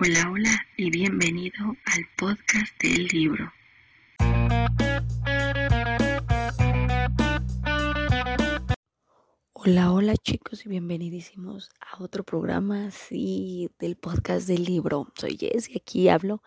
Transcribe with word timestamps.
Hola, 0.00 0.30
hola 0.30 0.64
y 0.76 0.90
bienvenido 0.90 1.74
al 1.86 2.04
podcast 2.16 2.72
del 2.80 3.06
libro. 3.06 3.52
Hola, 9.54 9.90
hola 9.90 10.14
chicos 10.16 10.64
y 10.64 10.68
bienvenidísimos 10.68 11.70
a 11.80 12.00
otro 12.00 12.22
programa 12.22 12.86
así 12.86 13.70
del 13.80 13.96
podcast 13.96 14.46
del 14.46 14.62
libro. 14.62 15.08
Soy 15.16 15.36
Jess 15.36 15.68
y 15.68 15.78
aquí 15.78 16.08
hablo 16.08 16.44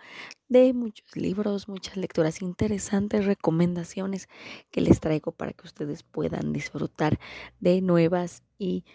de 0.47 0.71
muchos 0.71 1.13
libros, 1.18 1.68
muchas 1.68 1.97
lecturas 1.97 2.41
interesantes, 2.41 3.25
recomendaciones 3.25 4.29
que 4.71 4.79
les 4.79 5.02
traigo 5.02 5.33
para 5.33 5.52
que 5.52 5.68
ustedes 5.68 6.04
puedan 6.04 6.54
disfrutar 6.54 7.20
de 7.59 7.81
nuevas 7.81 8.43
y 8.57 8.86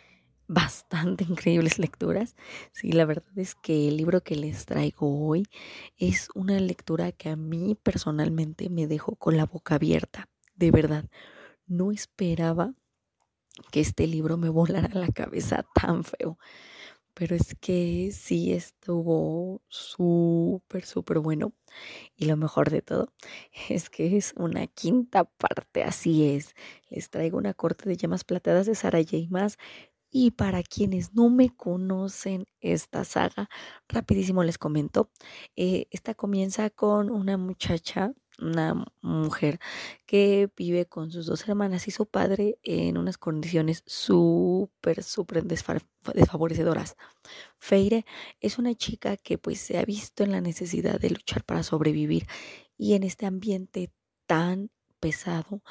bastante 0.48 1.24
increíbles 1.28 1.79
lecturas. 1.79 2.36
Sí, 2.72 2.92
la 2.92 3.04
verdad 3.04 3.36
es 3.36 3.54
que 3.54 3.88
el 3.88 3.96
libro 3.96 4.22
que 4.22 4.36
les 4.36 4.66
traigo 4.66 5.26
hoy 5.26 5.46
es 5.98 6.29
una 6.34 6.58
lectura 6.61 7.12
que 7.12 7.29
a 7.30 7.36
mí 7.36 7.76
personalmente 7.82 8.71
me 8.71 8.86
dejó 8.86 9.16
con 9.16 9.36
la 9.36 9.46
boca 9.46 9.76
abierta. 9.76 10.29
De 10.54 10.71
verdad, 10.71 11.04
no 11.66 11.93
esperaba 11.93 12.74
que 13.71 13.80
este 13.80 14.07
libro 14.07 14.36
me 14.36 14.48
volara 14.50 14.90
la 14.94 15.08
cabeza 15.08 15.64
tan 15.74 16.04
feo. 16.04 16.38
Pero 17.14 17.35
es 17.35 17.57
que 17.60 18.10
sí 18.13 18.52
estuvo 18.52 19.63
súper, 19.68 20.85
súper 20.85 21.18
bueno. 21.21 21.54
Y 22.16 22.26
lo 22.26 22.36
mejor 22.36 22.71
de 22.71 22.82
todo 22.82 23.13
es 23.71 23.90
que 23.90 24.16
es 24.18 24.35
una 24.36 24.66
quinta 24.66 25.24
parte, 25.24 25.82
así 25.82 26.29
es. 26.36 26.54
Les 26.90 27.10
traigo 27.10 27.38
una 27.38 27.54
corte 27.54 27.88
de 27.88 27.96
llamas 27.96 28.24
plateadas 28.24 28.66
de 28.66 28.74
Sara 28.74 29.00
J. 29.00 29.29
Más 29.30 29.58
y 30.18 30.30
para 30.30 30.62
quienes 30.62 31.12
no 31.12 31.29
me 31.29 31.54
conocen 31.54 32.47
esta 32.61 33.05
saga, 33.05 33.50
rapidísimo 33.86 34.42
les 34.44 34.56
comento. 34.56 35.11
Eh, 35.56 35.88
esta 35.91 36.14
comienza 36.14 36.70
con 36.70 37.11
una 37.11 37.36
muchacha, 37.36 38.14
una 38.38 38.86
mujer 39.02 39.58
que 40.06 40.48
vive 40.56 40.86
con 40.86 41.10
sus 41.10 41.26
dos 41.26 41.46
hermanas 41.46 41.86
y 41.86 41.91
su 41.91 42.06
padre 42.06 42.58
en 42.62 42.96
unas 42.96 43.18
condiciones 43.18 43.82
súper, 43.84 45.02
súper 45.02 45.44
desfavorecedoras. 45.44 46.96
Feire 47.58 48.06
es 48.41 48.56
una 48.58 48.74
chica 48.74 49.19
que 49.19 49.36
pues 49.36 49.60
se 49.60 49.76
ha 49.76 49.84
visto 49.84 50.24
en 50.24 50.32
la 50.32 50.41
necesidad 50.41 50.98
de 50.98 51.10
luchar 51.10 51.44
para 51.44 51.62
sobrevivir 51.62 52.26
y 52.78 52.94
en 52.94 53.02
este 53.02 53.26
ambiente 53.26 53.92
tan 54.26 54.70
pesado, 54.98 55.62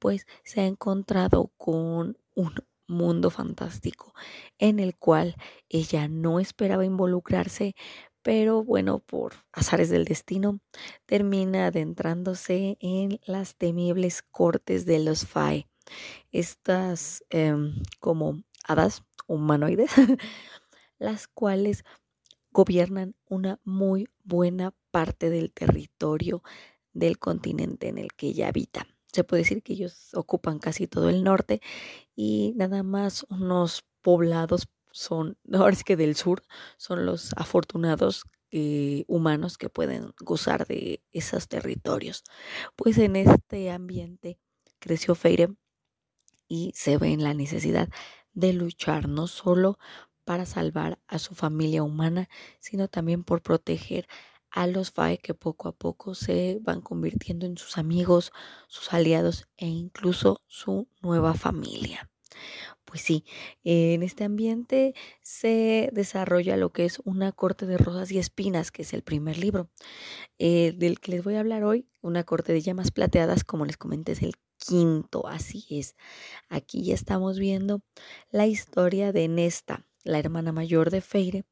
pues 0.00 0.26
se 0.42 0.60
ha 0.60 0.66
encontrado 0.66 1.52
con 1.56 2.18
un 2.34 2.52
mundo 2.86 3.30
fantástico 3.30 4.14
en 4.58 4.78
el 4.78 4.96
cual 4.96 5.36
ella 5.68 6.08
no 6.08 6.40
esperaba 6.40 6.84
involucrarse, 6.84 7.74
pero 8.22 8.62
bueno, 8.62 9.00
por 9.00 9.34
azares 9.52 9.90
del 9.90 10.04
destino, 10.04 10.60
termina 11.06 11.66
adentrándose 11.66 12.76
en 12.80 13.20
las 13.26 13.56
temibles 13.56 14.22
cortes 14.22 14.86
de 14.86 15.00
los 15.00 15.26
Fae. 15.26 15.68
Estas 16.30 17.24
em, 17.30 17.74
como 18.00 18.42
hadas 18.64 19.02
humanoides, 19.26 19.90
las 20.98 21.26
cuales 21.26 21.84
gobiernan 22.52 23.14
una 23.28 23.58
muy 23.64 24.08
buena 24.24 24.74
parte 24.90 25.30
del 25.30 25.52
territorio 25.52 26.42
del 26.92 27.18
continente 27.18 27.88
en 27.88 27.98
el 27.98 28.12
que 28.12 28.28
ella 28.28 28.48
habita 28.48 28.86
se 29.12 29.24
puede 29.24 29.42
decir 29.42 29.62
que 29.62 29.74
ellos 29.74 30.10
ocupan 30.14 30.58
casi 30.58 30.86
todo 30.88 31.08
el 31.10 31.24
norte 31.24 31.60
y 32.16 32.52
nada 32.56 32.82
más 32.82 33.24
unos 33.30 33.84
poblados 34.02 34.68
son, 34.92 35.38
ahora 35.52 35.72
es 35.74 35.84
que 35.84 35.96
del 35.96 36.16
sur, 36.16 36.42
son 36.78 37.06
los 37.06 37.32
afortunados 37.36 38.24
humanos 39.06 39.56
que 39.56 39.70
pueden 39.70 40.12
gozar 40.20 40.66
de 40.66 41.02
esos 41.12 41.48
territorios. 41.48 42.22
Pues 42.76 42.98
en 42.98 43.16
este 43.16 43.70
ambiente 43.70 44.38
creció 44.78 45.14
Feire 45.14 45.48
y 46.48 46.72
se 46.74 46.98
ve 46.98 47.12
en 47.12 47.22
la 47.22 47.34
necesidad 47.34 47.88
de 48.34 48.52
luchar 48.52 49.08
no 49.08 49.26
solo 49.26 49.78
para 50.24 50.46
salvar 50.46 50.98
a 51.08 51.18
su 51.18 51.34
familia 51.34 51.82
humana, 51.82 52.28
sino 52.60 52.88
también 52.88 53.24
por 53.24 53.42
proteger 53.42 54.06
a 54.52 54.66
los 54.66 54.90
FAE 54.92 55.18
que 55.18 55.34
poco 55.34 55.68
a 55.68 55.72
poco 55.72 56.14
se 56.14 56.58
van 56.62 56.80
convirtiendo 56.82 57.46
en 57.46 57.56
sus 57.56 57.78
amigos, 57.78 58.32
sus 58.68 58.92
aliados 58.92 59.48
e 59.56 59.66
incluso 59.66 60.42
su 60.46 60.88
nueva 61.00 61.34
familia. 61.34 62.10
Pues 62.84 63.00
sí, 63.00 63.24
en 63.64 64.02
este 64.02 64.24
ambiente 64.24 64.94
se 65.22 65.88
desarrolla 65.92 66.56
lo 66.56 66.72
que 66.72 66.84
es 66.84 67.00
una 67.04 67.32
corte 67.32 67.64
de 67.64 67.78
rosas 67.78 68.10
y 68.12 68.18
espinas, 68.18 68.70
que 68.70 68.82
es 68.82 68.92
el 68.92 69.02
primer 69.02 69.38
libro. 69.38 69.70
Eh, 70.38 70.74
del 70.76 71.00
que 71.00 71.12
les 71.12 71.24
voy 71.24 71.36
a 71.36 71.40
hablar 71.40 71.64
hoy, 71.64 71.88
una 72.02 72.24
corte 72.24 72.52
de 72.52 72.60
llamas 72.60 72.90
plateadas, 72.90 73.44
como 73.44 73.64
les 73.64 73.78
comenté, 73.78 74.12
es 74.12 74.22
el 74.22 74.34
quinto, 74.58 75.26
así 75.26 75.64
es. 75.70 75.96
Aquí 76.48 76.84
ya 76.84 76.94
estamos 76.94 77.38
viendo 77.38 77.82
la 78.30 78.46
historia 78.46 79.12
de 79.12 79.28
Nesta, 79.28 79.86
la 80.04 80.18
hermana 80.18 80.52
mayor 80.52 80.90
de 80.90 81.00
Feire, 81.00 81.44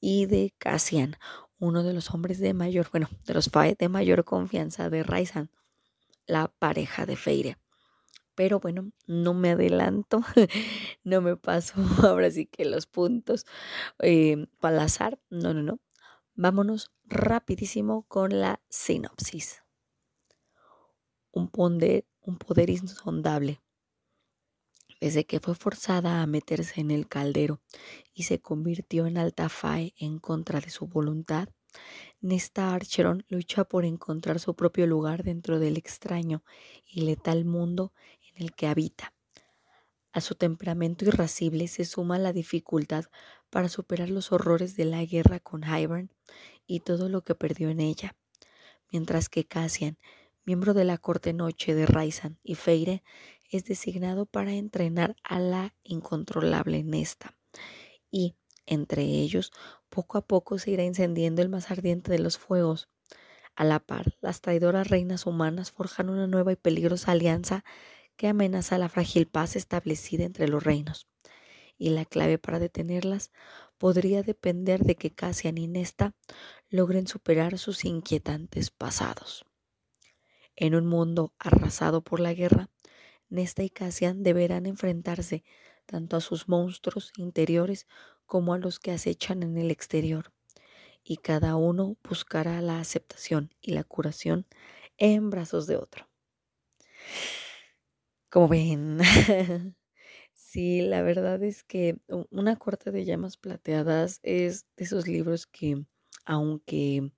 y 0.00 0.26
de 0.26 0.54
Cassian, 0.58 1.16
uno 1.60 1.82
de 1.82 1.92
los 1.92 2.10
hombres 2.12 2.40
de 2.40 2.54
mayor, 2.54 2.88
bueno, 2.90 3.08
de 3.26 3.34
los 3.34 3.50
FAE 3.50 3.76
de 3.78 3.88
mayor 3.88 4.24
confianza 4.24 4.90
de 4.90 5.02
Raizan, 5.02 5.50
la 6.26 6.48
pareja 6.48 7.06
de 7.06 7.16
Feire. 7.16 7.58
Pero 8.34 8.58
bueno, 8.58 8.90
no 9.06 9.34
me 9.34 9.50
adelanto, 9.50 10.22
no 11.04 11.20
me 11.20 11.36
paso 11.36 11.74
ahora 12.02 12.30
sí 12.30 12.46
que 12.46 12.64
los 12.64 12.86
puntos 12.86 13.44
eh, 14.00 14.46
azar, 14.62 15.20
no, 15.28 15.54
no, 15.54 15.62
no. 15.62 15.78
Vámonos 16.34 16.90
rapidísimo 17.04 18.04
con 18.08 18.40
la 18.40 18.62
sinopsis. 18.70 19.62
Un 21.32 21.48
poder, 21.48 22.06
un 22.22 22.38
poder 22.38 22.70
insondable. 22.70 23.60
Desde 25.00 25.24
que 25.24 25.40
fue 25.40 25.54
forzada 25.54 26.22
a 26.22 26.26
meterse 26.26 26.80
en 26.80 26.90
el 26.90 27.08
caldero 27.08 27.60
y 28.12 28.24
se 28.24 28.40
convirtió 28.40 29.06
en 29.06 29.16
Altafae 29.16 29.94
en 29.96 30.18
contra 30.18 30.60
de 30.60 30.70
su 30.70 30.86
voluntad, 30.86 31.48
Nesta 32.20 32.74
Archeron 32.74 33.24
lucha 33.28 33.64
por 33.64 33.84
encontrar 33.84 34.40
su 34.40 34.54
propio 34.54 34.86
lugar 34.86 35.22
dentro 35.22 35.58
del 35.58 35.76
extraño 35.76 36.44
y 36.84 37.02
letal 37.02 37.44
mundo 37.44 37.92
en 38.28 38.42
el 38.42 38.54
que 38.54 38.66
habita. 38.66 39.14
A 40.12 40.20
su 40.20 40.34
temperamento 40.34 41.04
irascible 41.04 41.68
se 41.68 41.84
suma 41.84 42.18
la 42.18 42.32
dificultad 42.32 43.04
para 43.48 43.68
superar 43.68 44.10
los 44.10 44.32
horrores 44.32 44.76
de 44.76 44.84
la 44.84 45.04
guerra 45.04 45.38
con 45.38 45.62
Hybern 45.62 46.12
y 46.66 46.80
todo 46.80 47.08
lo 47.08 47.22
que 47.22 47.34
perdió 47.34 47.70
en 47.70 47.80
ella, 47.80 48.16
mientras 48.90 49.28
que 49.28 49.46
Cassian, 49.46 49.98
miembro 50.44 50.74
de 50.74 50.84
la 50.84 50.98
corte 50.98 51.32
noche 51.32 51.74
de 51.74 51.86
Raizan 51.86 52.38
y 52.42 52.56
Feire, 52.56 53.04
es 53.50 53.64
designado 53.64 54.26
para 54.26 54.52
entrenar 54.52 55.16
a 55.22 55.38
la 55.38 55.74
incontrolable 55.82 56.82
Nesta. 56.84 57.36
Y, 58.10 58.36
entre 58.66 59.02
ellos, 59.02 59.52
poco 59.88 60.18
a 60.18 60.26
poco 60.26 60.58
se 60.58 60.70
irá 60.70 60.84
encendiendo 60.84 61.42
el 61.42 61.48
más 61.48 61.70
ardiente 61.70 62.10
de 62.12 62.20
los 62.20 62.38
fuegos. 62.38 62.88
A 63.56 63.64
la 63.64 63.80
par, 63.80 64.16
las 64.20 64.40
traidoras 64.40 64.88
reinas 64.88 65.26
humanas 65.26 65.70
forjan 65.72 66.08
una 66.08 66.26
nueva 66.26 66.52
y 66.52 66.56
peligrosa 66.56 67.12
alianza 67.12 67.64
que 68.16 68.28
amenaza 68.28 68.78
la 68.78 68.88
frágil 68.88 69.26
paz 69.26 69.56
establecida 69.56 70.24
entre 70.24 70.48
los 70.48 70.62
reinos. 70.62 71.08
Y 71.76 71.90
la 71.90 72.04
clave 72.04 72.38
para 72.38 72.58
detenerlas 72.58 73.32
podría 73.78 74.22
depender 74.22 74.80
de 74.80 74.94
que 74.94 75.10
Cassian 75.10 75.58
y 75.58 75.66
Nesta 75.66 76.14
logren 76.68 77.06
superar 77.06 77.58
sus 77.58 77.84
inquietantes 77.84 78.70
pasados. 78.70 79.46
En 80.54 80.74
un 80.74 80.86
mundo 80.86 81.32
arrasado 81.38 82.02
por 82.02 82.20
la 82.20 82.34
guerra, 82.34 82.68
Nesta 83.30 83.62
y 83.62 83.70
Cassian 83.70 84.22
deberán 84.22 84.66
enfrentarse 84.66 85.44
tanto 85.86 86.16
a 86.16 86.20
sus 86.20 86.48
monstruos 86.48 87.12
interiores 87.16 87.86
como 88.26 88.54
a 88.54 88.58
los 88.58 88.78
que 88.80 88.92
acechan 88.92 89.42
en 89.42 89.56
el 89.58 89.70
exterior, 89.70 90.32
y 91.04 91.18
cada 91.18 91.56
uno 91.56 91.96
buscará 92.08 92.60
la 92.62 92.80
aceptación 92.80 93.54
y 93.60 93.72
la 93.72 93.84
curación 93.84 94.46
en 94.98 95.30
brazos 95.30 95.66
de 95.66 95.76
otro. 95.76 96.08
Como 98.32 98.46
ven, 98.48 98.98
sí, 100.34 100.82
la 100.82 101.02
verdad 101.02 101.42
es 101.42 101.64
que 101.64 101.96
una 102.30 102.56
corte 102.56 102.92
de 102.92 103.04
llamas 103.04 103.36
plateadas 103.36 104.20
es 104.22 104.66
de 104.76 104.84
esos 104.84 105.08
libros 105.08 105.46
que, 105.46 105.84
aunque 106.26 107.12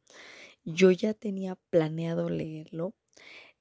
yo 0.64 0.90
ya 0.92 1.14
tenía 1.14 1.56
planeado 1.70 2.30
leerlo, 2.30 2.94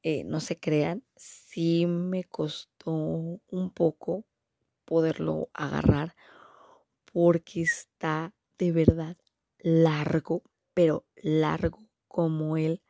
eh, 0.04 0.24
no 0.26 0.40
se 0.42 0.60
crean, 0.60 1.04
sí 1.52 1.86
me 1.88 2.24
costó 2.24 2.92
un 2.92 3.72
poco 3.74 4.26
poderlo 4.86 5.50
agarrar 5.54 6.16
porque 7.14 7.62
está 7.62 8.34
de 8.58 8.72
verdad 8.72 9.18
largo, 9.60 10.44
pero 10.74 11.06
largo 11.18 11.80
como 12.08 12.58
él 12.58 12.82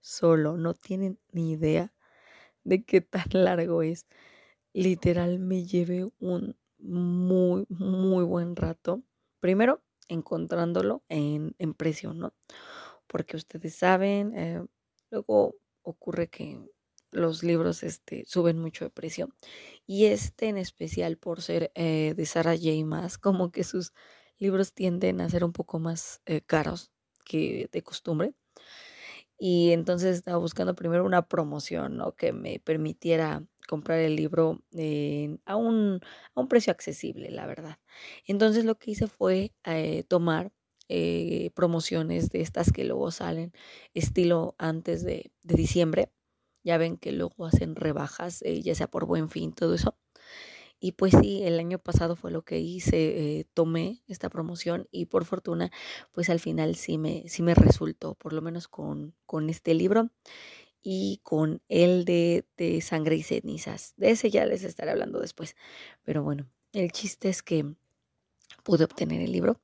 solo. 0.00 0.56
No 0.56 0.74
tienen 0.74 1.18
ni 1.32 1.52
idea 1.52 1.92
de 2.64 2.84
qué 2.84 3.00
tan 3.00 3.24
largo 3.32 3.82
es. 3.82 4.06
Literal 4.72 5.38
me 5.38 5.64
llevé 5.64 6.08
un 6.20 6.56
muy, 6.78 7.66
muy 7.68 8.24
buen 8.24 8.56
rato. 8.56 9.02
Primero, 9.40 9.82
encontrándolo 10.08 11.04
en, 11.08 11.54
en 11.58 11.74
precio, 11.74 12.14
¿no? 12.14 12.34
Porque 13.06 13.36
ustedes 13.36 13.74
saben, 13.76 14.34
eh, 14.36 14.64
luego 15.10 15.56
ocurre 15.82 16.28
que 16.28 16.58
los 17.12 17.42
libros 17.42 17.82
este, 17.82 18.24
suben 18.26 18.58
mucho 18.58 18.84
de 18.84 18.90
precio. 18.90 19.28
Y 19.86 20.06
este 20.06 20.48
en 20.48 20.58
especial 20.58 21.16
por 21.16 21.42
ser 21.42 21.72
eh, 21.74 22.14
de 22.16 22.26
Sarah 22.26 22.56
J. 22.56 22.84
Maas, 22.84 23.18
como 23.18 23.50
que 23.50 23.64
sus 23.64 23.92
libros 24.38 24.72
tienden 24.72 25.20
a 25.20 25.28
ser 25.28 25.44
un 25.44 25.52
poco 25.52 25.78
más 25.78 26.22
eh, 26.26 26.40
caros 26.42 26.90
que 27.24 27.68
de 27.72 27.82
costumbre. 27.82 28.34
Y 29.38 29.70
entonces 29.72 30.16
estaba 30.16 30.38
buscando 30.38 30.74
primero 30.74 31.04
una 31.04 31.26
promoción, 31.26 31.96
¿no? 31.96 32.12
Que 32.12 32.32
me 32.32 32.60
permitiera 32.60 33.42
comprar 33.68 33.98
el 34.00 34.16
libro 34.16 34.62
a, 35.46 35.56
un, 35.56 36.00
a, 36.34 36.40
un, 36.40 36.48
precio 36.48 36.70
accesible, 36.72 37.30
la 37.30 37.46
verdad. 37.46 37.78
Entonces 38.26 38.64
lo 38.64 38.76
que 38.76 38.90
hice 38.90 39.06
fue 39.06 39.52
eh, 39.64 40.04
tomar 40.04 40.52
promociones 41.54 42.30
de 42.30 42.40
estas 42.40 42.72
que 42.72 42.84
luego 42.84 43.12
salen 43.12 43.52
estilo 43.94 44.56
antes 44.58 45.04
de, 45.04 45.30
de 45.42 45.54
diciembre. 45.54 46.10
Ya 46.64 46.78
ven 46.78 46.96
que 46.98 47.12
luego 47.12 47.46
hacen 47.46 47.74
rebajas, 47.76 48.42
eh, 48.42 48.62
ya 48.62 48.74
sea 48.74 48.88
por 48.88 49.06
buen 49.06 49.30
fin, 49.30 49.52
todo 49.52 49.74
eso. 49.74 49.96
Y 50.80 50.92
pues 50.92 51.14
sí, 51.20 51.42
el 51.44 51.58
año 51.58 51.78
pasado 51.78 52.16
fue 52.16 52.30
lo 52.30 52.42
que 52.42 52.58
hice, 52.60 53.40
eh, 53.40 53.46
tomé 53.54 54.02
esta 54.08 54.30
promoción 54.30 54.88
y 54.90 55.06
por 55.06 55.26
fortuna, 55.26 55.70
pues 56.12 56.30
al 56.30 56.40
final 56.40 56.74
sí 56.76 56.96
me, 56.98 57.24
sí 57.28 57.42
me 57.42 57.54
resultó, 57.54 58.14
por 58.14 58.32
lo 58.32 58.40
menos 58.42 58.66
con, 58.68 59.14
con 59.26 59.50
este 59.50 59.74
libro 59.74 60.10
y 60.82 61.20
con 61.22 61.62
el 61.68 62.04
de, 62.06 62.46
de 62.56 62.80
sangre 62.82 63.16
y 63.16 63.22
cenizas. 63.22 63.94
De 63.96 64.10
ese 64.10 64.30
ya 64.30 64.46
les 64.46 64.64
estaré 64.64 64.90
hablando 64.92 65.20
después. 65.20 65.56
Pero 66.04 66.22
bueno, 66.22 66.48
el 66.72 66.92
chiste 66.92 67.28
es 67.28 67.42
que 67.42 67.74
pude 68.64 68.84
obtener 68.84 69.20
el 69.22 69.32
libro. 69.32 69.60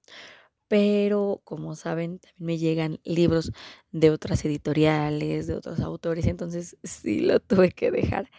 Pero 0.68 1.40
como 1.44 1.76
saben, 1.76 2.18
también 2.18 2.46
me 2.46 2.58
llegan 2.58 3.00
libros 3.04 3.52
de 3.92 4.10
otras 4.10 4.44
editoriales, 4.44 5.46
de 5.46 5.54
otros 5.54 5.80
autores, 5.80 6.26
entonces 6.26 6.76
sí 6.82 7.20
lo 7.20 7.40
tuve 7.40 7.70
que 7.72 7.90
dejar 7.90 8.30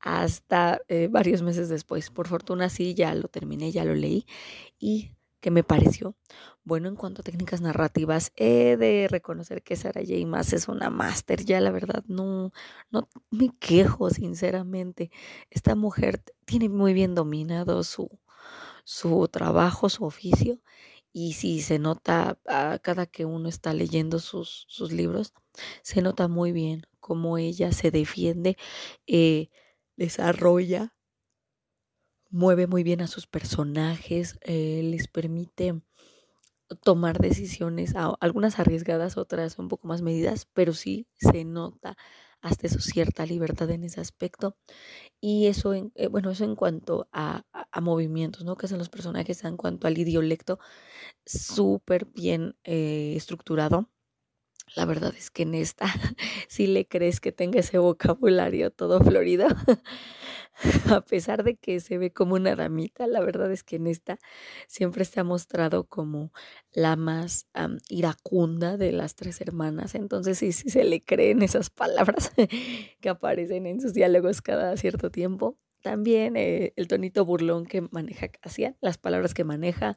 hasta 0.00 0.80
eh, 0.88 1.08
varios 1.10 1.42
meses 1.42 1.68
después. 1.68 2.10
Por 2.10 2.28
fortuna 2.28 2.68
sí, 2.70 2.94
ya 2.94 3.14
lo 3.14 3.28
terminé, 3.28 3.72
ya 3.72 3.84
lo 3.84 3.94
leí 3.94 4.26
y 4.78 5.12
que 5.40 5.50
me 5.50 5.64
pareció 5.64 6.16
bueno 6.64 6.88
en 6.88 6.96
cuanto 6.96 7.22
a 7.22 7.24
técnicas 7.24 7.60
narrativas. 7.62 8.32
He 8.36 8.76
de 8.76 9.08
reconocer 9.10 9.62
que 9.62 9.76
Sarah 9.76 10.02
J. 10.06 10.26
Maas 10.26 10.52
es 10.52 10.68
una 10.68 10.90
máster, 10.90 11.44
ya 11.44 11.60
la 11.60 11.70
verdad 11.70 12.04
no, 12.08 12.52
no 12.90 13.08
me 13.30 13.50
quejo 13.58 14.10
sinceramente. 14.10 15.10
Esta 15.50 15.74
mujer 15.76 16.22
tiene 16.46 16.68
muy 16.68 16.92
bien 16.94 17.14
dominado 17.14 17.82
su, 17.84 18.10
su 18.84 19.28
trabajo, 19.28 19.88
su 19.88 20.04
oficio 20.04 20.60
y 21.12 21.34
sí 21.34 21.60
se 21.62 21.78
nota 21.78 22.38
a 22.46 22.78
cada 22.82 23.06
que 23.06 23.24
uno 23.26 23.48
está 23.48 23.74
leyendo 23.74 24.18
sus, 24.20 24.66
sus 24.68 24.92
libros, 24.92 25.34
se 25.82 26.02
nota 26.02 26.28
muy 26.28 26.52
bien 26.52 26.82
cómo 27.00 27.38
ella 27.38 27.72
se 27.72 27.90
defiende, 27.90 28.56
eh, 29.06 29.48
desarrolla, 29.96 30.94
mueve 32.30 32.66
muy 32.66 32.82
bien 32.82 33.02
a 33.02 33.06
sus 33.06 33.26
personajes, 33.28 34.38
eh, 34.42 34.80
les 34.84 35.06
permite 35.08 35.80
tomar 36.82 37.18
decisiones, 37.18 37.94
algunas 38.20 38.58
arriesgadas, 38.60 39.16
otras 39.16 39.58
un 39.58 39.68
poco 39.68 39.88
más 39.88 40.02
medidas, 40.02 40.46
pero 40.52 40.72
sí 40.72 41.08
se 41.16 41.44
nota 41.44 41.96
hasta 42.40 42.66
eso 42.66 42.80
cierta 42.80 43.26
libertad 43.26 43.70
en 43.70 43.84
ese 43.84 44.00
aspecto. 44.00 44.56
Y 45.20 45.46
eso, 45.46 45.74
en, 45.74 45.92
eh, 45.94 46.08
bueno, 46.08 46.30
eso 46.30 46.44
en 46.44 46.56
cuanto 46.56 47.08
a, 47.12 47.44
movimientos, 47.80 48.44
¿no? 48.44 48.56
Que 48.56 48.66
hacen 48.66 48.78
los 48.78 48.90
personajes 48.90 49.44
en 49.44 49.56
cuanto 49.56 49.86
al 49.86 49.98
idiolecto, 49.98 50.58
súper 51.26 52.06
bien 52.06 52.56
eh, 52.64 53.14
estructurado. 53.16 53.88
La 54.76 54.84
verdad 54.84 55.14
es 55.16 55.30
que 55.30 55.42
en 55.42 55.54
esta, 55.54 55.86
si 56.48 56.66
le 56.66 56.86
crees 56.86 57.20
que 57.20 57.32
tenga 57.32 57.60
ese 57.60 57.78
vocabulario 57.78 58.70
todo 58.70 59.00
florido, 59.00 59.48
a 60.96 61.00
pesar 61.02 61.44
de 61.44 61.56
que 61.56 61.80
se 61.80 61.98
ve 61.98 62.12
como 62.12 62.34
una 62.34 62.54
damita, 62.56 63.06
la 63.06 63.20
verdad 63.20 63.50
es 63.52 63.64
que 63.64 63.76
en 63.76 63.86
esta 63.86 64.18
siempre 64.68 65.04
se 65.04 65.20
ha 65.20 65.24
mostrado 65.24 65.84
como 65.84 66.32
la 66.72 66.96
más 66.96 67.46
iracunda 67.88 68.76
de 68.76 68.92
las 68.92 69.14
tres 69.14 69.40
hermanas. 69.40 69.94
Entonces 69.94 70.38
sí, 70.38 70.52
sí 70.52 70.70
se 70.70 70.84
le 70.84 71.02
creen 71.02 71.42
esas 71.42 71.70
palabras 71.70 72.32
que 73.00 73.08
aparecen 73.08 73.66
en 73.66 73.80
sus 73.80 73.94
diálogos 73.94 74.42
cada 74.42 74.76
cierto 74.76 75.10
tiempo. 75.10 75.56
También 75.82 76.36
eh, 76.36 76.72
el 76.76 76.88
tonito 76.88 77.24
burlón 77.24 77.64
que 77.66 77.82
maneja 77.90 78.28
Casia, 78.28 78.76
las 78.80 78.98
palabras 78.98 79.32
que 79.34 79.44
maneja, 79.44 79.96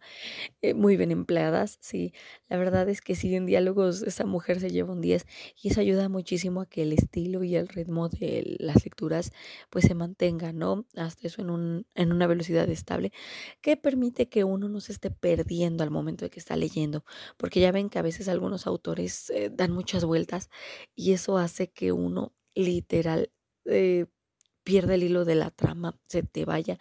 eh, 0.61 0.73
muy 0.73 0.97
bien 0.97 1.11
empleadas, 1.11 1.77
sí. 1.81 2.13
La 2.49 2.57
verdad 2.57 2.89
es 2.89 3.01
que 3.01 3.15
sí, 3.15 3.35
en 3.35 3.45
diálogos 3.45 4.03
esa 4.03 4.25
mujer 4.25 4.59
se 4.59 4.69
lleva 4.69 4.93
un 4.93 5.01
10 5.01 5.25
y 5.61 5.69
eso 5.69 5.81
ayuda 5.81 6.09
muchísimo 6.09 6.61
a 6.61 6.65
que 6.67 6.83
el 6.83 6.93
estilo 6.93 7.43
y 7.43 7.55
el 7.55 7.67
ritmo 7.67 8.09
de 8.09 8.57
las 8.59 8.83
lecturas 8.85 9.31
pues 9.69 9.85
se 9.85 9.95
mantenga, 9.95 10.53
¿no? 10.53 10.85
Hasta 10.95 11.27
eso 11.27 11.41
en, 11.41 11.49
un, 11.49 11.85
en 11.95 12.11
una 12.11 12.27
velocidad 12.27 12.69
estable 12.69 13.11
que 13.61 13.77
permite 13.77 14.29
que 14.29 14.43
uno 14.43 14.69
no 14.69 14.79
se 14.81 14.91
esté 14.93 15.11
perdiendo 15.11 15.83
al 15.83 15.91
momento 15.91 16.25
de 16.25 16.29
que 16.31 16.39
está 16.39 16.55
leyendo, 16.55 17.03
porque 17.37 17.59
ya 17.59 17.71
ven 17.71 17.89
que 17.89 17.99
a 17.99 18.01
veces 18.03 18.27
algunos 18.27 18.67
autores 18.67 19.29
eh, 19.31 19.49
dan 19.51 19.71
muchas 19.71 20.05
vueltas 20.05 20.49
y 20.95 21.13
eso 21.13 21.37
hace 21.37 21.69
que 21.71 21.91
uno 21.91 22.33
literal 22.55 23.31
pierde 24.63 24.95
el 24.95 25.03
hilo 25.03 25.25
de 25.25 25.35
la 25.35 25.51
trama, 25.51 25.99
se 26.07 26.23
te 26.23 26.45
vaya 26.45 26.77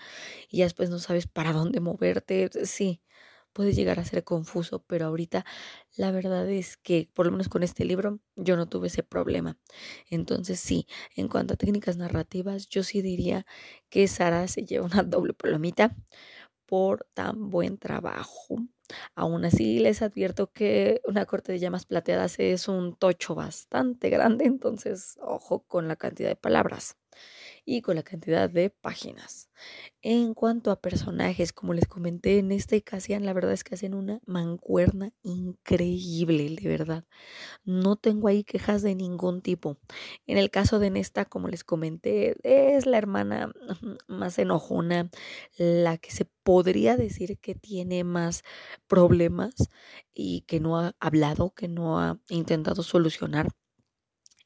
y 0.51 0.59
ya 0.59 0.65
después 0.65 0.91
no 0.91 0.99
sabes 0.99 1.27
para 1.27 1.53
dónde 1.53 1.81
moverte. 1.81 2.51
Sí, 2.67 3.03
puede 3.53 3.73
llegar 3.75 4.01
a 4.01 4.05
ser 4.05 4.25
confuso, 4.25 4.83
pero 4.87 5.07
ahorita 5.07 5.45
la 5.97 6.11
verdad 6.13 6.49
es 6.51 6.77
que, 6.79 7.11
por 7.15 7.27
lo 7.27 7.33
menos 7.33 7.49
con 7.49 7.63
este 7.63 7.85
libro, 7.85 8.21
yo 8.37 8.57
no 8.57 8.69
tuve 8.69 8.89
ese 8.89 9.03
problema. 9.03 9.59
Entonces, 10.11 10.61
sí, 10.61 10.87
en 11.17 11.29
cuanto 11.29 11.55
a 11.55 11.57
técnicas 11.57 11.97
narrativas, 11.99 12.69
yo 12.69 12.83
sí 12.83 13.03
diría 13.03 13.47
que 13.91 14.09
Sara 14.09 14.49
se 14.49 14.65
lleva 14.65 14.87
una 14.87 15.03
doble 15.03 15.35
palomita 15.35 15.97
por 16.67 17.07
tan 17.15 17.51
buen 17.51 17.79
trabajo. 17.79 18.57
Aún 19.15 19.45
así, 19.45 19.79
les 19.81 20.03
advierto 20.03 20.53
que 20.53 21.01
una 21.07 21.27
corte 21.27 21.53
de 21.53 21.59
llamas 21.61 21.87
plateadas 21.87 22.39
es 22.39 22.69
un 22.69 22.97
tocho 22.97 23.35
bastante 23.35 24.11
grande, 24.11 24.45
entonces 24.47 25.17
ojo 25.23 25.65
con 25.67 25.89
la 25.89 25.97
cantidad 25.97 26.29
de 26.29 26.37
palabras 26.37 26.97
y 27.65 27.83
con 27.83 27.97
la 27.97 28.03
cantidad 28.03 28.51
de 28.51 28.71
páginas. 28.71 29.49
En 30.03 30.35
cuanto 30.35 30.71
a 30.71 30.81
personajes, 30.81 31.53
como 31.53 31.75
les 31.75 31.87
comenté 31.87 32.39
en 32.39 32.51
esta 32.53 32.77
ocasión, 32.77 33.25
la 33.25 33.33
verdad 33.33 33.53
es 33.53 33.65
que 33.65 33.75
hacen 33.75 33.95
una 33.95 34.21
mancuerna 34.27 35.13
increíble, 35.23 36.57
de 36.61 36.69
verdad. 36.69 37.05
No 37.65 37.97
tengo 37.97 38.29
ahí 38.29 38.45
quejas 38.45 38.83
de 38.83 38.95
ningún 38.95 39.43
tipo. 39.43 39.79
En 40.27 40.39
el 40.39 40.51
caso 40.51 40.79
de 40.79 40.91
Nesta, 40.91 41.25
como 41.25 41.49
les 41.49 41.65
comenté, 41.65 42.37
es 42.43 42.87
la 42.87 42.99
hermana 42.99 43.53
más 44.09 44.39
enojona, 44.39 45.11
la 45.59 45.99
que 45.99 46.11
se 46.11 46.27
podría 46.43 46.97
decir 46.97 47.39
que 47.39 47.55
tiene 47.55 48.05
más 48.05 48.43
problemas 48.89 49.55
y 50.15 50.43
que 50.43 50.61
no 50.61 50.79
ha 50.79 50.95
hablado, 51.01 51.53
que 51.55 51.69
no 51.69 52.01
ha 52.01 52.19
intentado 52.29 52.83
solucionar 52.83 53.49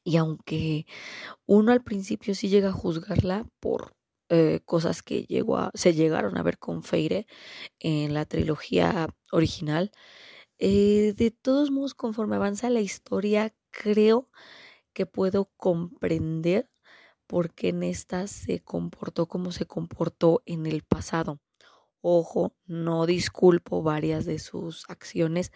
y 0.07 0.15
aunque 0.15 0.85
uno 1.45 1.73
al 1.73 1.83
principio 1.83 2.33
sí 2.33 2.47
llega 2.47 2.69
a 2.69 2.73
juzgarla 2.73 3.45
por 3.59 3.93
eh, 4.29 4.61
cosas 4.65 5.03
que 5.03 5.23
llegó 5.25 5.57
a, 5.57 5.71
se 5.73 5.93
llegaron 5.93 6.37
a 6.37 6.43
ver 6.43 6.59
con 6.59 6.81
Feire 6.81 7.27
en 7.79 8.13
la 8.13 8.25
trilogía 8.25 9.09
original, 9.33 9.91
eh, 10.59 11.13
de 11.17 11.31
todos 11.31 11.71
modos, 11.71 11.93
conforme 11.95 12.37
avanza 12.37 12.69
la 12.69 12.81
historia, 12.81 13.53
creo 13.71 14.29
que 14.93 15.05
puedo 15.05 15.51
comprender 15.57 16.69
por 17.27 17.53
qué 17.53 17.69
en 17.69 17.83
esta 17.83 18.27
se 18.27 18.61
comportó 18.61 19.27
como 19.27 19.51
se 19.51 19.65
comportó 19.67 20.43
en 20.45 20.65
el 20.67 20.83
pasado. 20.83 21.41
Ojo, 22.01 22.55
no 22.65 23.05
disculpo 23.07 23.83
varias 23.83 24.25
de 24.25 24.39
sus 24.39 24.85
acciones, 24.89 25.51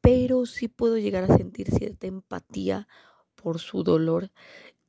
pero 0.00 0.46
sí 0.46 0.68
puedo 0.68 0.98
llegar 0.98 1.30
a 1.30 1.36
sentir 1.36 1.70
cierta 1.70 2.06
empatía 2.06 2.88
por 3.42 3.58
su 3.60 3.82
dolor 3.82 4.30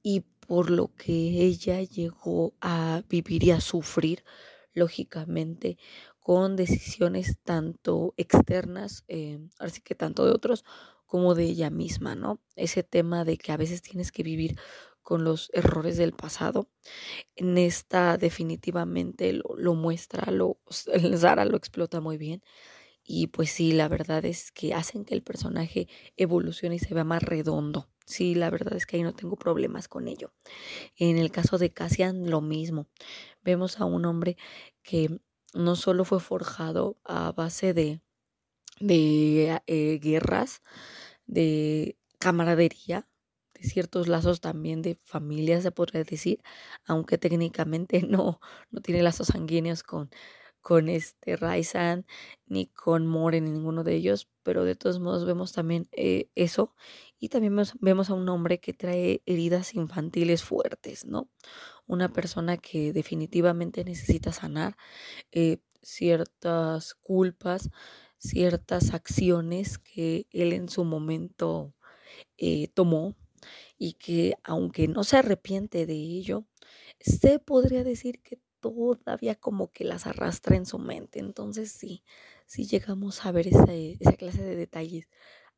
y 0.04 0.22
por 0.48 0.72
lo 0.72 0.94
que 0.96 1.14
ella 1.14 1.82
llegó 1.84 2.54
a 2.62 3.04
vivir 3.10 3.44
y 3.44 3.52
a 3.52 3.62
sufrir, 3.62 4.24
lógicamente, 4.74 5.78
con 6.20 6.56
decisiones 6.56 7.38
tanto 7.44 8.14
externas, 8.18 9.04
eh, 9.08 9.40
así 9.60 9.82
que 9.82 9.96
tanto 9.96 10.26
de 10.26 10.32
otros 10.32 10.66
como 11.06 11.36
de 11.36 11.46
ella 11.46 11.70
misma, 11.70 12.16
¿no? 12.16 12.40
Ese 12.56 12.84
tema 12.84 13.26
de 13.26 13.38
que 13.38 13.52
a 13.52 13.58
veces 13.58 13.82
tienes 13.82 14.12
que 14.12 14.24
vivir 14.24 14.56
con 15.02 15.24
los 15.24 15.50
errores 15.54 15.98
del 15.98 16.14
pasado. 16.14 16.70
En 17.36 17.58
esta 17.58 18.18
definitivamente 18.18 19.34
lo, 19.34 19.74
muestra, 19.74 20.32
lo, 20.32 20.60
Zara 21.18 21.46
lo 21.46 21.58
explota 21.58 22.00
muy 22.00 22.18
bien. 22.18 22.44
Y 23.04 23.28
pues 23.28 23.52
sí, 23.52 23.72
la 23.72 23.88
verdad 23.88 24.26
es 24.26 24.52
que 24.52 24.74
hacen 24.76 25.06
que 25.06 25.16
el 25.16 25.24
personaje 25.24 25.88
evolucione 26.18 26.76
y 26.76 26.80
se 26.80 26.94
vea 26.94 27.04
más 27.04 27.24
redondo. 27.24 27.90
Sí, 28.10 28.34
la 28.34 28.50
verdad 28.50 28.74
es 28.74 28.88
que 28.88 28.98
ahí 28.98 29.04
no 29.04 29.14
tengo 29.14 29.36
problemas 29.36 29.88
con 29.88 30.08
ello. 30.08 30.34
En 30.98 31.18
el 31.20 31.32
caso 31.32 31.58
de 31.60 31.72
Cassian, 31.72 32.30
lo 32.30 32.42
mismo. 32.42 32.88
Vemos 33.44 33.80
a 33.80 33.86
un 33.86 34.06
hombre 34.06 34.38
que 34.84 35.20
no 35.54 35.76
solo 35.76 36.06
fue 36.06 36.20
forjado 36.20 36.98
a 37.06 37.32
base 37.34 37.74
de, 37.74 38.02
de 38.80 39.62
eh, 39.68 40.00
guerras, 40.02 40.62
de 41.28 41.98
camaradería, 42.20 43.08
de 43.56 43.64
ciertos 43.70 44.08
lazos 44.08 44.42
también 44.42 44.82
de 44.82 45.00
familia, 45.06 45.62
se 45.62 45.72
podría 45.72 46.04
decir, 46.04 46.42
aunque 46.88 47.18
técnicamente 47.20 48.02
no, 48.10 48.42
no 48.72 48.82
tiene 48.82 49.04
lazos 49.04 49.28
sanguíneos 49.30 49.84
con, 49.84 50.12
con 50.62 50.90
este 50.90 51.36
Raizan 51.36 52.06
ni 52.48 52.68
con 52.68 53.08
More 53.08 53.42
ni 53.42 53.52
ninguno 53.52 53.84
de 53.84 53.96
ellos, 53.96 54.30
pero 54.44 54.66
de 54.66 54.76
todos 54.76 55.00
modos 55.00 55.26
vemos 55.26 55.54
también 55.54 55.88
eh, 55.92 56.30
eso 56.36 56.74
y 57.20 57.30
también 57.30 57.56
vemos, 57.82 58.10
a 58.10 58.14
un 58.14 58.30
hombre 58.30 58.60
que 58.60 58.74
trae 58.74 59.22
heridas 59.26 59.76
infantiles 59.76 60.44
fuertes, 60.44 61.06
¿no? 61.06 61.30
Una 61.88 62.12
persona 62.14 62.58
que 62.58 62.94
definitivamente 62.94 63.84
necesita 63.84 64.32
sanar 64.32 64.78
eh, 65.32 65.60
ciertas 65.82 66.96
culpas, 66.96 67.70
ciertas 68.18 68.94
acciones 68.94 69.78
que 69.78 70.28
él 70.32 70.54
en 70.54 70.70
su 70.70 70.84
momento 70.86 71.74
eh, 72.38 72.70
tomó 72.74 73.16
y 73.78 73.94
que 73.94 74.36
aunque 74.44 74.88
no 74.88 75.04
se 75.04 75.18
arrepiente 75.18 75.86
de 75.86 75.96
ello, 75.96 76.46
se 77.00 77.40
podría 77.40 77.84
decir 77.84 78.22
que 78.22 78.40
todavía 78.60 79.36
como 79.36 79.72
que 79.72 79.84
las 79.84 80.08
arrastra 80.08 80.56
en 80.56 80.66
su 80.66 80.80
mente. 80.80 81.20
Entonces 81.20 81.72
sí, 81.72 82.04
sí 82.46 82.66
llegamos 82.66 83.26
a 83.26 83.32
ver 83.32 83.48
esa, 83.48 83.66
clase 84.18 84.44
de 84.44 84.56
detalles. 84.56 85.10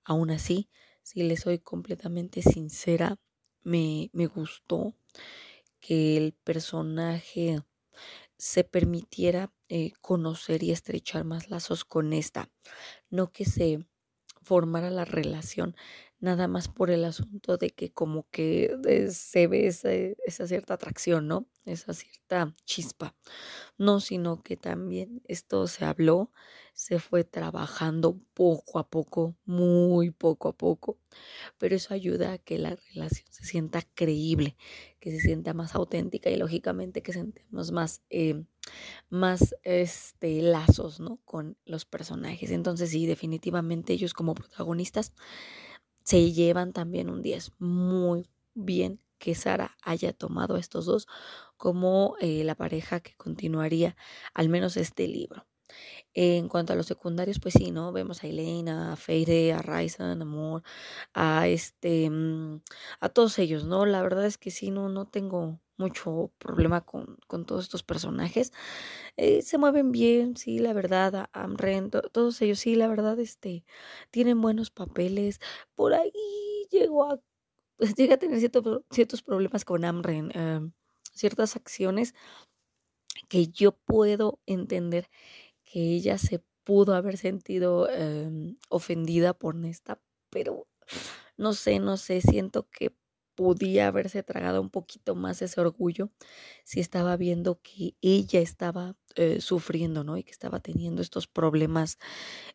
Aún 0.03 0.31
así, 0.31 0.69
si 1.03 1.23
le 1.23 1.37
soy 1.37 1.59
completamente 1.59 2.41
sincera, 2.41 3.17
me, 3.63 4.09
me 4.13 4.27
gustó 4.27 4.95
que 5.79 6.17
el 6.17 6.33
personaje 6.33 7.61
se 8.37 8.63
permitiera 8.63 9.53
eh, 9.69 9.91
conocer 10.01 10.63
y 10.63 10.71
estrechar 10.71 11.23
más 11.25 11.49
lazos 11.49 11.85
con 11.85 12.13
esta, 12.13 12.49
no 13.09 13.31
que 13.31 13.45
se 13.45 13.85
formara 14.41 14.89
la 14.89 15.05
relación 15.05 15.75
nada 16.21 16.47
más 16.47 16.67
por 16.67 16.91
el 16.91 17.03
asunto 17.03 17.57
de 17.57 17.71
que 17.71 17.91
como 17.91 18.27
que 18.29 18.77
eh, 18.87 19.09
se 19.09 19.47
ve 19.47 19.67
esa, 19.67 20.47
cierta 20.47 20.75
atracción, 20.75 21.27
¿no? 21.27 21.47
Esa 21.65 21.93
cierta 21.93 22.55
chispa. 22.63 23.15
No, 23.77 23.99
sino 23.99 24.43
que 24.43 24.55
también 24.55 25.23
esto 25.27 25.67
se 25.67 25.83
habló, 25.83 26.31
se 26.73 26.99
fue 26.99 27.23
trabajando 27.23 28.19
poco 28.35 28.77
a 28.77 28.87
poco, 28.87 29.35
muy 29.45 30.11
poco 30.11 30.49
a 30.49 30.53
poco, 30.53 30.99
pero 31.57 31.75
eso 31.75 31.93
ayuda 31.93 32.33
a 32.33 32.37
que 32.37 32.59
la 32.59 32.77
relación 32.93 33.27
se 33.31 33.43
sienta 33.43 33.81
creíble, 33.95 34.55
que 34.99 35.11
se 35.11 35.19
sienta 35.19 35.53
más 35.55 35.73
auténtica 35.73 36.29
y 36.29 36.37
lógicamente 36.37 37.01
que 37.01 37.13
sentemos 37.13 37.71
más, 37.71 38.03
eh, 38.11 38.43
más 39.09 39.55
este, 39.63 40.41
lazos, 40.43 40.99
¿no? 40.99 41.19
Con 41.25 41.57
los 41.65 41.85
personajes. 41.85 42.51
Entonces 42.51 42.91
sí, 42.91 43.07
definitivamente 43.07 43.93
ellos 43.93 44.13
como 44.13 44.35
protagonistas 44.35 45.13
se 46.03 46.31
llevan 46.33 46.73
también 46.73 47.09
un 47.09 47.21
10. 47.21 47.51
Muy 47.59 48.29
bien 48.53 49.01
que 49.19 49.35
Sara 49.35 49.77
haya 49.83 50.13
tomado 50.13 50.55
a 50.55 50.59
estos 50.59 50.85
dos 50.85 51.07
como 51.57 52.15
eh, 52.21 52.43
la 52.43 52.55
pareja 52.55 52.99
que 53.01 53.13
continuaría 53.15 53.95
al 54.33 54.49
menos 54.49 54.77
este 54.77 55.07
libro. 55.07 55.45
En 56.13 56.49
cuanto 56.49 56.73
a 56.73 56.75
los 56.75 56.85
secundarios, 56.87 57.39
pues 57.39 57.53
sí, 57.55 57.71
¿no? 57.71 57.91
Vemos 57.93 58.23
a 58.23 58.27
Elena, 58.27 58.93
a 58.93 58.95
Feire, 58.95 59.53
a 59.53 59.61
Ryzen, 59.61 60.05
a 60.05 60.11
Amor, 60.13 60.63
a 61.13 61.47
este, 61.47 62.09
mm, 62.09 62.61
a 63.01 63.09
todos 63.09 63.39
ellos, 63.39 63.65
¿no? 63.65 63.85
La 63.85 64.01
verdad 64.01 64.25
es 64.25 64.37
que 64.37 64.51
sí, 64.51 64.71
no, 64.71 64.89
no 64.89 65.07
tengo 65.07 65.59
mucho 65.77 66.31
problema 66.37 66.81
con, 66.85 67.17
con 67.27 67.45
todos 67.45 67.63
estos 67.65 67.83
personajes. 67.83 68.51
Eh, 69.17 69.41
se 69.41 69.57
mueven 69.57 69.91
bien, 69.91 70.37
sí, 70.37 70.59
la 70.59 70.73
verdad, 70.73 71.29
Amren, 71.33 71.89
todos 71.91 72.41
ellos, 72.41 72.59
sí, 72.59 72.75
la 72.75 72.87
verdad, 72.87 73.19
este, 73.19 73.65
tienen 74.11 74.41
buenos 74.41 74.71
papeles. 74.71 75.39
Por 75.75 75.93
ahí 75.93 76.11
llegó 76.71 77.05
a, 77.11 77.19
pues, 77.77 77.95
llega 77.95 78.15
a 78.15 78.17
tener 78.19 78.39
ciertos 78.91 79.23
problemas 79.23 79.65
con 79.65 79.85
Amren, 79.85 80.31
em, 80.35 80.73
ciertas 81.13 81.55
acciones 81.55 82.13
que 83.29 83.47
yo 83.47 83.71
puedo 83.73 84.39
entender 84.45 85.09
que 85.71 85.79
ella 85.79 86.17
se 86.17 86.43
pudo 86.63 86.95
haber 86.95 87.17
sentido 87.17 87.89
em, 87.89 88.57
ofendida 88.69 89.33
por 89.33 89.55
Nesta, 89.55 90.01
pero 90.29 90.67
no 91.37 91.53
sé, 91.53 91.79
no 91.79 91.97
sé, 91.97 92.21
siento 92.21 92.69
que 92.69 92.95
podía 93.35 93.87
haberse 93.87 94.21
tragado 94.23 94.61
un 94.61 94.69
poquito 94.69 95.15
más 95.15 95.41
ese 95.41 95.61
orgullo 95.61 96.11
si 96.65 96.79
estaba 96.81 97.15
viendo 97.17 97.61
que 97.61 97.95
ella 98.01 98.41
estaba 98.41 98.95
eh, 99.15 99.39
sufriendo, 99.39 100.03
¿no? 100.03 100.17
Y 100.17 100.23
que 100.23 100.31
estaba 100.31 100.59
teniendo 100.59 101.01
estos 101.01 101.27
problemas 101.27 101.97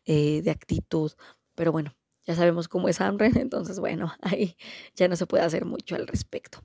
eh, 0.05 0.41
de 0.43 0.51
actitud. 0.51 1.11
Pero 1.55 1.71
bueno, 1.71 1.95
ya 2.25 2.35
sabemos 2.35 2.67
cómo 2.67 2.87
es 2.87 3.01
Amren, 3.01 3.35
entonces 3.37 3.79
bueno, 3.79 4.13
ahí 4.21 4.55
ya 4.95 5.07
no 5.07 5.15
se 5.15 5.25
puede 5.25 5.43
hacer 5.43 5.65
mucho 5.65 5.95
al 5.95 6.07
respecto. 6.07 6.59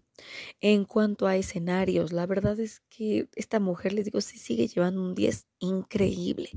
En 0.61 0.85
cuanto 0.85 1.26
a 1.26 1.37
escenarios, 1.37 2.12
la 2.12 2.26
verdad 2.26 2.59
es 2.61 2.81
que 2.88 3.29
esta 3.37 3.61
mujer, 3.61 3.93
les 3.93 4.05
digo, 4.07 4.21
sí 4.21 4.38
sigue 4.38 4.67
llevando 4.69 5.02
un 5.02 5.14
10 5.14 5.47
increíble. 5.59 6.50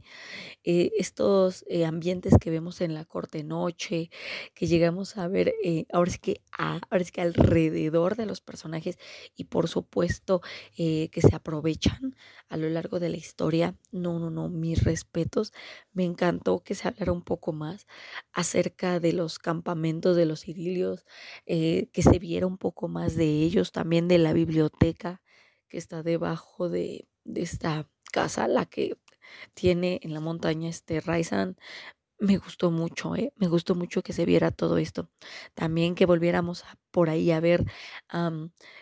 Eh, 0.64 0.92
estos 0.98 1.64
eh, 1.70 1.86
ambientes 1.86 2.34
que 2.40 2.50
vemos 2.50 2.82
en 2.82 2.94
la 2.94 3.06
corte 3.06 3.44
noche, 3.44 4.10
que 4.54 4.68
llegamos 4.68 5.18
a 5.18 5.28
ver 5.28 5.54
eh, 5.64 5.86
ahora, 5.92 6.12
sí 6.12 6.20
que 6.20 6.42
ahora 6.58 7.04
sí 7.04 7.12
que 7.12 7.22
alrededor 7.22 8.16
de 8.16 8.26
los 8.26 8.42
personajes 8.42 8.98
y 9.36 9.46
por 9.46 9.68
supuesto 9.68 10.42
que 10.76 11.10
se 11.22 11.36
aprovechan 11.36 12.16
a 12.50 12.58
lo 12.58 12.70
largo 12.70 13.00
de 13.00 13.10
la 13.10 13.18
historia. 13.18 13.76
No, 13.92 14.20
no, 14.20 14.30
no, 14.30 14.50
mis 14.50 14.84
respetos. 14.84 15.54
Me 15.94 16.04
encantó 16.06 16.60
que 16.64 16.76
se 16.76 16.88
hablara 16.88 17.12
un 17.12 17.24
poco 17.24 17.54
más 17.54 17.86
acerca 18.34 19.00
de 19.00 19.14
los 19.14 19.40
campamentos 19.40 20.16
de 20.16 20.26
los 20.26 20.48
idilios, 20.48 21.06
que 21.46 22.02
se 22.02 22.20
viera 22.20 22.48
un 22.48 22.58
poco 22.58 22.88
más 22.88 23.16
de 23.16 23.26
ellos, 23.26 23.55
también 23.64 24.08
de 24.08 24.18
la 24.18 24.34
biblioteca 24.34 25.22
que 25.68 25.78
está 25.78 26.04
debajo 26.04 26.70
de, 26.70 27.08
esta 27.36 27.88
casa, 28.12 28.48
la 28.48 28.66
que 28.66 28.98
tiene 29.54 30.00
en 30.04 30.14
la 30.14 30.20
montaña 30.20 30.70
este 30.70 31.02
Raizan, 31.02 31.58
me 32.20 32.38
gustó 32.38 32.72
mucho, 32.72 33.16
¿eh? 33.16 33.34
me 33.36 33.48
gustó 33.48 33.76
mucho 33.76 34.02
que 34.02 34.14
se 34.14 34.26
viera 34.26 34.52
todo 34.52 34.78
esto. 34.78 35.10
También 35.54 35.96
que 35.96 36.06
volviéramos 36.06 36.64
por 36.92 37.10
ahí 37.10 37.32
a 37.32 37.40
ver 37.40 37.66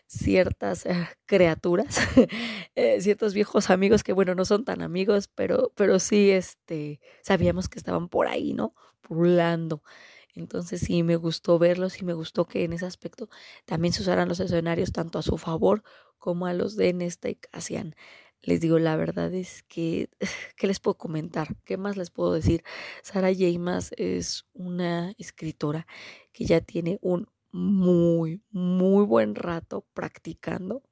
ciertas 0.07 0.85
eh, 0.85 1.07
criaturas, 1.25 1.97
eh, 2.75 3.01
ciertos 3.01 3.33
viejos 3.33 3.69
amigos 3.69 4.03
que, 4.03 4.13
bueno, 4.13 4.35
no 4.35 4.45
son 4.45 4.65
tan 4.65 4.81
amigos, 4.81 5.29
pero, 5.33 5.71
pero 5.75 5.99
sí 5.99 6.31
este, 6.31 6.99
sabíamos 7.23 7.69
que 7.69 7.79
estaban 7.79 8.07
por 8.09 8.27
ahí, 8.27 8.53
¿no? 8.53 8.75
Pulando. 9.01 9.81
Entonces 10.33 10.81
sí, 10.81 11.03
me 11.03 11.15
gustó 11.15 11.59
verlos 11.59 12.01
y 12.01 12.05
me 12.05 12.13
gustó 12.13 12.45
que 12.45 12.63
en 12.63 12.73
ese 12.73 12.85
aspecto 12.85 13.29
también 13.65 13.93
se 13.93 14.01
usaran 14.01 14.29
los 14.29 14.39
escenarios 14.39 14.91
tanto 14.91 15.19
a 15.19 15.23
su 15.23 15.37
favor 15.37 15.83
como 16.17 16.45
a 16.45 16.53
los 16.53 16.75
de 16.75 16.93
Nesta 16.93 17.29
y 17.29 17.35
Cassian 17.35 17.95
les 18.43 18.59
digo, 18.59 18.77
la 18.77 18.95
verdad 18.97 19.33
es 19.33 19.63
que, 19.63 20.09
¿qué 20.57 20.67
les 20.67 20.79
puedo 20.79 20.97
comentar? 20.97 21.55
¿Qué 21.65 21.77
más 21.77 21.97
les 21.97 22.11
puedo 22.11 22.33
decir? 22.33 22.63
Sara 23.01 23.31
Yemas 23.31 23.91
es 23.97 24.45
una 24.53 25.13
escritora 25.17 25.87
que 26.33 26.45
ya 26.45 26.61
tiene 26.61 26.99
un 27.01 27.29
muy, 27.51 28.41
muy 28.51 29.05
buen 29.05 29.35
rato 29.35 29.85
practicando 29.93 30.83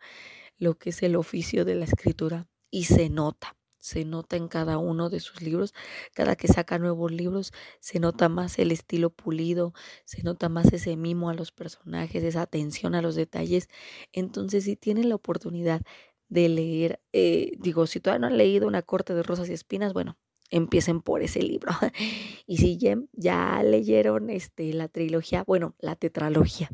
lo 0.57 0.77
que 0.77 0.91
es 0.91 1.03
el 1.03 1.15
oficio 1.15 1.65
de 1.65 1.75
la 1.75 1.85
escritura 1.85 2.47
y 2.69 2.85
se 2.85 3.09
nota, 3.09 3.57
se 3.81 4.05
nota 4.05 4.37
en 4.37 4.47
cada 4.47 4.77
uno 4.77 5.09
de 5.09 5.19
sus 5.19 5.41
libros, 5.41 5.73
cada 6.13 6.37
que 6.37 6.47
saca 6.47 6.79
nuevos 6.79 7.11
libros, 7.11 7.51
se 7.81 7.99
nota 7.99 8.29
más 8.29 8.57
el 8.59 8.71
estilo 8.71 9.09
pulido, 9.09 9.73
se 10.05 10.23
nota 10.23 10.47
más 10.47 10.71
ese 10.71 10.95
mimo 10.95 11.29
a 11.29 11.33
los 11.33 11.51
personajes, 11.51 12.23
esa 12.23 12.43
atención 12.43 12.95
a 12.95 13.01
los 13.01 13.15
detalles. 13.15 13.67
Entonces, 14.13 14.63
si 14.63 14.77
tienen 14.77 15.09
la 15.09 15.15
oportunidad 15.15 15.81
de 16.29 16.47
leer, 16.49 17.01
eh, 17.11 17.51
digo, 17.59 17.87
si 17.87 17.99
todavía 17.99 18.19
no 18.21 18.27
han 18.27 18.37
leído 18.37 18.67
Una 18.67 18.81
corte 18.83 19.13
de 19.13 19.23
rosas 19.23 19.49
y 19.49 19.53
espinas, 19.53 19.93
bueno, 19.93 20.17
empiecen 20.51 21.01
por 21.01 21.23
ese 21.23 21.41
libro. 21.41 21.71
y 22.47 22.57
si 22.57 22.77
ya, 22.77 23.63
leyeron 23.63 24.29
este, 24.29 24.73
la 24.73 24.87
trilogía, 24.87 25.43
bueno, 25.45 25.75
la 25.79 25.95
tetralogía, 25.95 26.69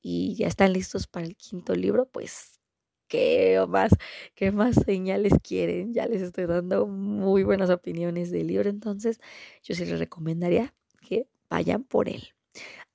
y 0.00 0.36
ya 0.36 0.46
están 0.46 0.72
listos 0.72 1.06
para 1.08 1.26
el 1.26 1.36
quinto 1.36 1.74
libro, 1.74 2.06
pues, 2.10 2.57
¿qué 3.08 3.64
más, 3.68 3.92
qué 4.34 4.52
más 4.52 4.76
señales 4.76 5.32
quieren? 5.42 5.94
Ya 5.94 6.06
les 6.06 6.22
estoy 6.22 6.46
dando 6.46 6.86
muy 6.86 7.42
buenas 7.44 7.70
opiniones 7.70 8.30
del 8.30 8.48
libro, 8.48 8.70
entonces 8.70 9.20
yo 9.62 9.74
sí 9.74 9.84
les 9.84 9.98
recomendaría 9.98 10.74
que 11.00 11.28
vayan 11.50 11.84
por 11.84 12.08
él. 12.08 12.22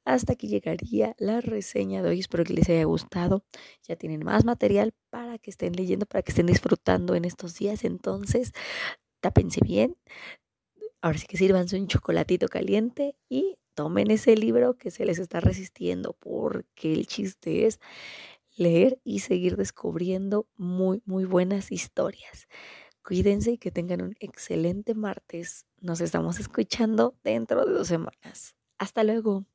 Hasta 0.05 0.33
aquí 0.33 0.47
llegaría 0.47 1.15
la 1.17 1.39
reseña 1.41 2.03
de 2.03 2.09
hoy. 2.09 2.19
Espero 2.19 2.43
que 2.43 2.53
les 2.53 2.69
haya 2.69 2.83
gustado. 2.83 3.45
Ya 3.87 3.95
tienen 3.95 4.23
más 4.25 4.43
material 4.45 4.93
para 5.09 5.37
que 5.37 5.49
estén 5.49 5.73
leyendo, 5.73 6.05
para 6.05 6.21
que 6.23 6.31
estén 6.31 6.45
disfrutando 6.47 7.15
en 7.15 7.25
estos 7.25 7.55
días. 7.55 7.85
Entonces, 7.85 8.51
tápense 9.21 9.61
bien. 9.63 9.95
Ahora 11.01 11.17
sí 11.17 11.27
que 11.27 11.37
sírvanse 11.37 11.77
un 11.79 11.87
chocolatito 11.87 12.47
caliente 12.47 13.15
y 13.29 13.57
tomen 13.75 14.11
ese 14.11 14.35
libro 14.37 14.77
que 14.77 14.91
se 14.91 15.05
les 15.05 15.19
está 15.19 15.39
resistiendo, 15.39 16.13
porque 16.19 16.93
el 16.93 17.07
chiste 17.07 17.65
es 17.65 17.79
leer 18.55 18.99
y 19.03 19.19
seguir 19.19 19.57
descubriendo 19.57 20.47
muy, 20.55 21.01
muy 21.05 21.25
buenas 21.25 21.71
historias. 21.71 22.47
Cuídense 23.03 23.51
y 23.53 23.57
que 23.57 23.71
tengan 23.71 24.01
un 24.01 24.15
excelente 24.19 24.95
martes. 24.95 25.65
Nos 25.81 26.01
estamos 26.01 26.39
escuchando 26.39 27.15
dentro 27.23 27.65
de 27.65 27.73
dos 27.73 27.87
semanas. 27.87 28.55
Hasta 28.79 29.03
luego. 29.03 29.45